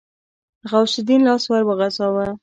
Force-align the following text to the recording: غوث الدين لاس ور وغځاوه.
غوث 0.69 0.93
الدين 1.01 1.21
لاس 1.27 1.43
ور 1.51 1.63
وغځاوه. 1.65 2.27